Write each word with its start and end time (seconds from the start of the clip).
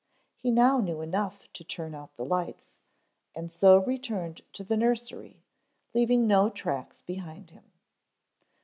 He 0.35 0.49
now 0.49 0.79
knew 0.79 1.01
enough 1.01 1.47
to 1.53 1.63
turn 1.63 1.93
out 1.93 2.15
the 2.15 2.25
lights, 2.25 2.73
and 3.35 3.51
so 3.51 3.77
returned 3.77 4.41
to 4.53 4.63
the 4.63 4.75
nursery, 4.75 5.43
leaving 5.93 6.25
no 6.25 6.49
tracks 6.49 7.03
behind 7.03 7.51
him. 7.51 7.71